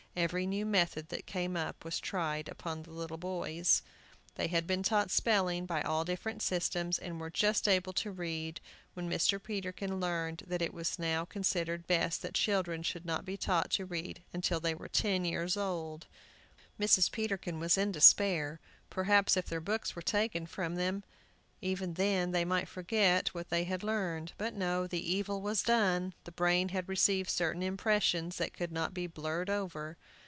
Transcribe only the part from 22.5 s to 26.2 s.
forget what they had learned. But no, the evil was done;